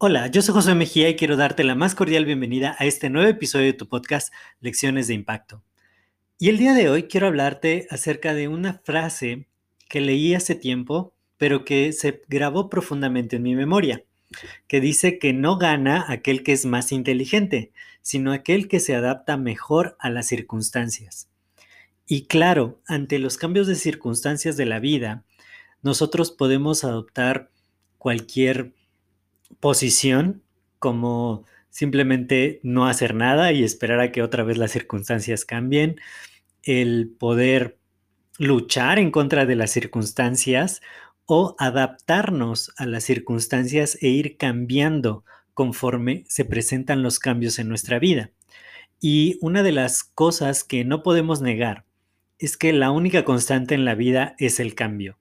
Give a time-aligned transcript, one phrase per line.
[0.00, 3.28] Hola, yo soy José Mejía y quiero darte la más cordial bienvenida a este nuevo
[3.28, 5.64] episodio de tu podcast Lecciones de Impacto.
[6.38, 9.48] Y el día de hoy quiero hablarte acerca de una frase
[9.88, 14.04] que leí hace tiempo, pero que se grabó profundamente en mi memoria,
[14.68, 19.36] que dice que no gana aquel que es más inteligente, sino aquel que se adapta
[19.36, 21.28] mejor a las circunstancias.
[22.06, 25.24] Y claro, ante los cambios de circunstancias de la vida,
[25.88, 27.50] nosotros podemos adoptar
[27.96, 28.74] cualquier
[29.58, 30.42] posición
[30.78, 35.96] como simplemente no hacer nada y esperar a que otra vez las circunstancias cambien,
[36.62, 37.78] el poder
[38.38, 40.82] luchar en contra de las circunstancias
[41.24, 47.98] o adaptarnos a las circunstancias e ir cambiando conforme se presentan los cambios en nuestra
[47.98, 48.30] vida.
[49.00, 51.86] Y una de las cosas que no podemos negar
[52.38, 55.18] es que la única constante en la vida es el cambio.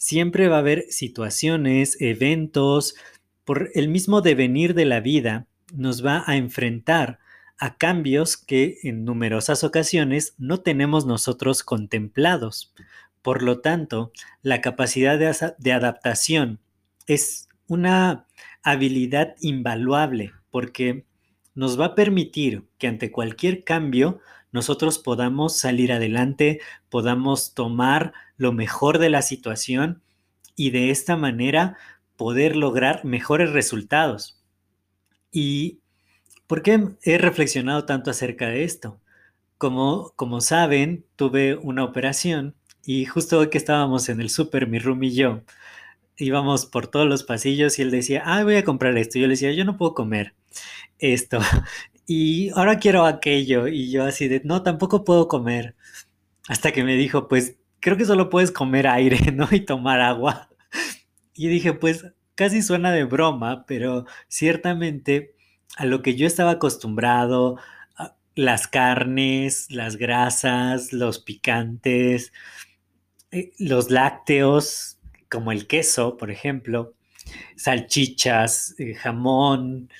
[0.00, 2.94] Siempre va a haber situaciones, eventos,
[3.44, 7.18] por el mismo devenir de la vida, nos va a enfrentar
[7.58, 12.72] a cambios que en numerosas ocasiones no tenemos nosotros contemplados.
[13.20, 16.60] Por lo tanto, la capacidad de, adaptación
[17.06, 18.26] es una
[18.62, 21.04] habilidad invaluable porque
[21.54, 24.20] nos va a permitir que ante cualquier cambio
[24.52, 30.02] nosotros podamos salir adelante, podamos tomar lo mejor de la situación
[30.56, 31.76] y de esta manera
[32.16, 34.42] poder lograr mejores resultados.
[35.30, 35.80] ¿Y
[36.46, 39.00] por qué he reflexionado tanto acerca de esto?
[39.56, 42.54] Como, como saben, tuve una operación
[42.84, 45.42] y justo hoy que estábamos en el súper, mi room y yo,
[46.20, 49.18] íbamos por todos los pasillos y él decía, ah, voy a comprar esto.
[49.18, 50.34] Yo le decía, yo no puedo comer
[50.98, 51.40] esto.
[52.12, 53.68] Y ahora quiero aquello.
[53.68, 55.76] Y yo así de, no, tampoco puedo comer.
[56.48, 59.46] Hasta que me dijo, pues creo que solo puedes comer aire, ¿no?
[59.50, 60.48] Y tomar agua.
[61.34, 65.36] Y dije, pues casi suena de broma, pero ciertamente
[65.76, 67.56] a lo que yo estaba acostumbrado,
[68.34, 72.32] las carnes, las grasas, los picantes,
[73.30, 74.99] eh, los lácteos,
[75.30, 76.94] como el queso, por ejemplo,
[77.56, 79.90] salchichas, eh, jamón,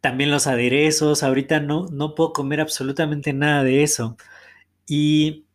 [0.00, 1.22] también los aderezos.
[1.22, 4.16] Ahorita no, no puedo comer absolutamente nada de eso.
[4.86, 5.46] Y,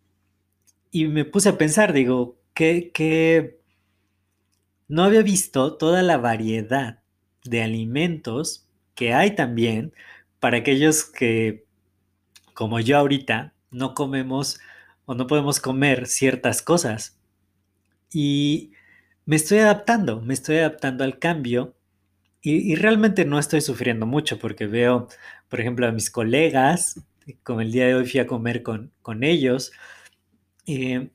[0.91, 3.59] y me puse a pensar, digo, ¿qué, qué,
[4.87, 6.99] no había visto toda la variedad
[7.43, 9.93] de alimentos que hay también
[10.39, 11.65] para aquellos que,
[12.53, 14.59] como yo ahorita, no comemos
[15.05, 17.17] o no podemos comer ciertas cosas.
[18.11, 18.71] Y
[19.25, 21.75] me estoy adaptando, me estoy adaptando al cambio
[22.41, 25.07] y, realmente no estoy sufriendo mucho porque veo,
[25.49, 27.01] por ejemplo, a mis colegas,
[27.41, 29.71] como el día de hoy fui a comer con, con ellos,
[30.67, 31.09] eh,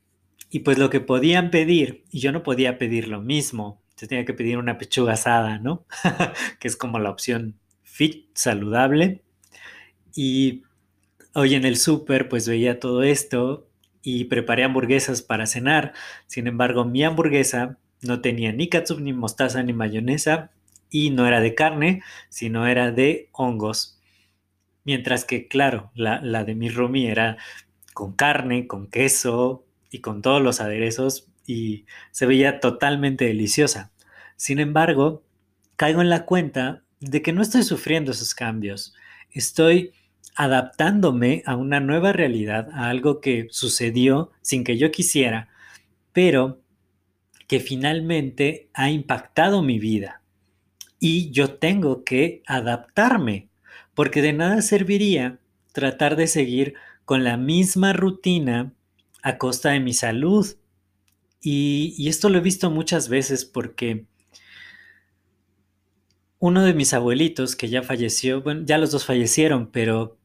[0.49, 4.25] y pues lo que podían pedir, y yo no podía pedir lo mismo, se tenía
[4.25, 5.85] que pedir una pechuga asada, ¿no?
[6.59, 9.23] que es como la opción fit, saludable.
[10.15, 10.63] Y
[11.33, 13.69] hoy en el súper pues veía todo esto
[14.01, 15.93] y preparé hamburguesas para cenar.
[16.27, 20.51] Sin embargo, mi hamburguesa no tenía ni ketchup, ni mostaza, ni mayonesa
[20.89, 23.99] y no era de carne, sino era de hongos.
[24.83, 27.37] Mientras que, claro, la, la de mi Rumi era
[27.93, 33.91] con carne, con queso, y con todos los aderezos y se veía totalmente deliciosa.
[34.37, 35.23] Sin embargo,
[35.75, 38.95] caigo en la cuenta de que no estoy sufriendo esos cambios.
[39.31, 39.91] Estoy
[40.35, 45.49] adaptándome a una nueva realidad, a algo que sucedió sin que yo quisiera,
[46.13, 46.61] pero
[47.51, 50.21] que finalmente ha impactado mi vida.
[51.01, 53.49] Y yo tengo que adaptarme,
[53.93, 55.41] porque de nada serviría
[55.73, 58.71] tratar de seguir con la misma rutina
[59.21, 60.47] a costa de mi salud.
[61.41, 64.05] Y, esto lo he visto muchas veces porque
[66.39, 70.17] uno de mis abuelitos que ya falleció, bueno, ya los dos fallecieron, pero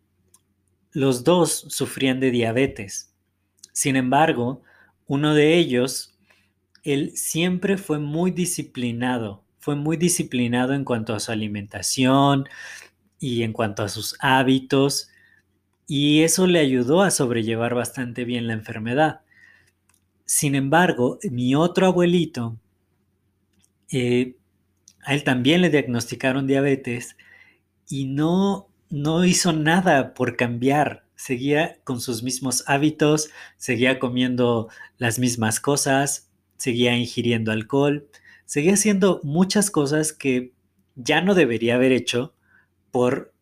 [0.93, 3.12] los dos sufrían de diabetes.
[3.72, 4.62] Sin embargo,
[5.08, 6.15] uno de ellos,
[6.86, 12.48] él siempre fue muy disciplinado, fue muy disciplinado en cuanto a su alimentación
[13.18, 15.10] y en cuanto a sus hábitos
[15.86, 19.20] y eso le ayudó a sobrellevar bastante bien la enfermedad.
[20.24, 22.56] Sin embargo, mi otro abuelito,
[23.92, 24.36] eh,
[25.04, 27.16] a él también le diagnosticaron diabetes
[27.88, 31.04] y no, no hizo nada por cambiar.
[31.14, 34.68] Seguía con sus mismos hábitos, seguía comiendo
[34.98, 36.25] las mismas cosas,
[36.56, 38.08] seguía ingiriendo alcohol,
[38.44, 40.53] seguía haciendo muchas cosas que
[40.94, 42.35] ya no debería haber hecho
[42.91, 43.35] por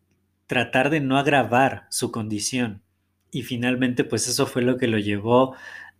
[0.47, 2.81] tratar de no agravar su condición.
[3.31, 5.55] Y finalmente, pues eso fue lo que lo llevó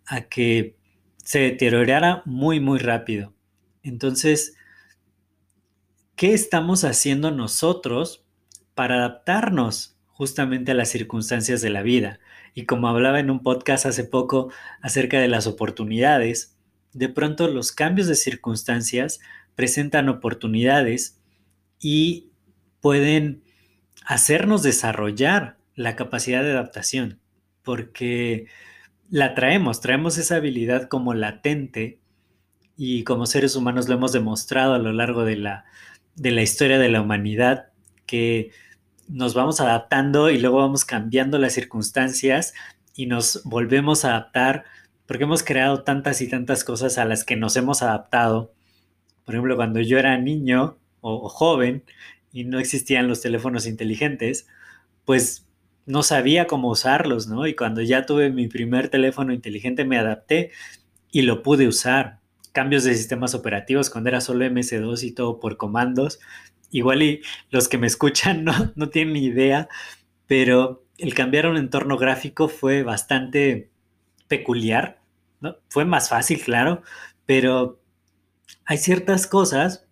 [0.06, 0.76] a que
[1.24, 3.34] se deteriorara muy, muy rápido.
[3.82, 4.56] Entonces,
[6.14, 8.24] ¿qué estamos haciendo nosotros
[8.74, 12.20] para adaptarnos justamente a las circunstancias de la vida?
[12.54, 16.55] Y como hablaba en un podcast hace poco acerca de las oportunidades,
[16.96, 19.20] de pronto los cambios de circunstancias
[19.54, 21.20] presentan oportunidades
[21.78, 22.30] y
[22.80, 23.42] pueden
[24.04, 27.20] hacernos desarrollar la capacidad de adaptación,
[27.62, 28.46] porque
[29.10, 31.98] la traemos, traemos esa habilidad como latente
[32.78, 35.64] y como seres humanos lo hemos demostrado a lo largo de la,
[36.14, 37.66] de la historia de la humanidad,
[38.06, 38.52] que
[39.08, 42.54] nos vamos adaptando y luego vamos cambiando las circunstancias
[42.94, 44.64] y nos volvemos a adaptar
[45.06, 48.52] porque hemos creado tantas y tantas cosas a las que nos hemos adaptado.
[49.24, 51.84] Por ejemplo, cuando yo era niño o, joven,
[52.32, 54.46] y no existían los teléfonos inteligentes,
[55.04, 55.46] pues
[55.86, 57.46] no sabía cómo usarlos, ¿no?
[57.46, 60.50] Y cuando ya tuve mi primer teléfono inteligente me adapté
[61.10, 62.18] y lo pude usar.
[62.52, 66.18] Cambios de sistemas operativos cuando era solo MS2 y todo por comandos.
[66.70, 69.68] Igual y los que me escuchan no, no tienen ni idea,
[70.26, 73.70] pero el cambiar un entorno gráfico fue bastante
[74.28, 75.00] peculiar,
[75.40, 75.56] ¿no?
[75.68, 76.82] Fue más fácil, claro,
[77.26, 77.80] pero
[78.64, 79.86] hay ciertas cosas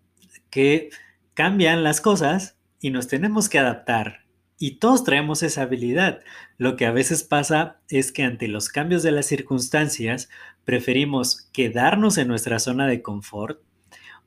[0.49, 0.89] que
[1.33, 4.25] cambian las cosas y nos tenemos que adaptar.
[4.57, 6.21] Y todos traemos esa habilidad.
[6.57, 10.29] Lo que a veces pasa es que ante los cambios de las circunstancias
[10.63, 13.61] preferimos quedarnos en nuestra zona de confort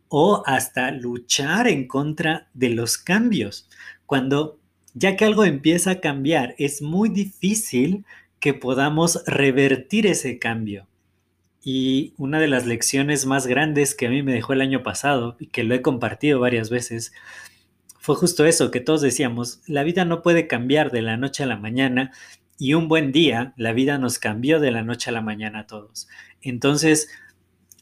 [0.09, 3.69] o hasta luchar en contra de los cambios.
[4.07, 4.59] Cuando
[4.95, 8.05] ya que algo empieza a cambiar, es muy difícil
[8.41, 10.87] que podamos revertir ese cambio.
[11.63, 15.37] Y una de las lecciones más grandes que a mí me dejó el año pasado
[15.39, 17.13] y que lo he compartido varias veces
[18.09, 21.47] fue justo eso, que todos decíamos, la vida no puede cambiar de la noche a
[21.47, 22.11] la mañana
[22.57, 25.67] y un buen día la vida nos cambió de la noche a la mañana a
[25.67, 26.09] todos.
[26.41, 27.11] Entonces,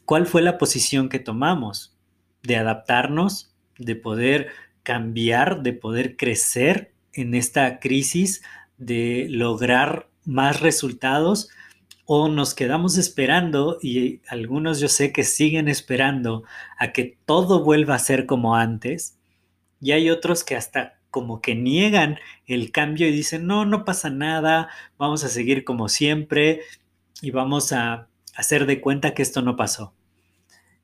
[0.03, 1.95] ¿cuál fue la posición que tomamos?
[2.43, 4.47] De adaptarnos, de poder
[4.83, 8.43] cambiar, de poder crecer en esta crisis,
[8.77, 11.49] de lograr más resultados
[12.05, 16.43] o nos quedamos esperando y algunos yo sé que siguen esperando
[16.77, 19.17] a que todo vuelva a ser como antes
[19.81, 24.09] y hay otros que hasta como que niegan el cambio y dicen, no, no pasa
[24.09, 26.61] nada, vamos a seguir como siempre
[27.21, 29.93] y vamos a hacer de cuenta que esto no pasó.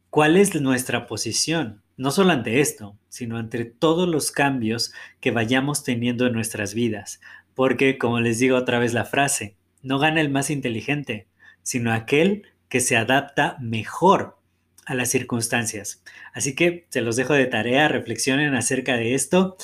[0.09, 1.83] ¿Cuál es nuestra posición?
[1.97, 7.19] No solo ante esto, sino ante todos los cambios que vayamos teniendo en nuestras vidas.
[7.55, 11.27] Porque, como les digo otra vez la frase, no gana el más inteligente,
[11.61, 14.37] sino aquel que se adapta mejor
[14.85, 16.03] a las circunstancias.
[16.33, 19.57] Así que se los dejo de tarea, reflexionen acerca de esto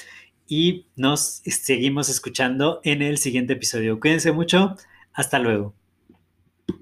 [0.48, 4.00] y nos seguimos escuchando en el siguiente episodio.
[4.00, 4.76] Cuídense mucho,
[5.14, 5.79] hasta luego.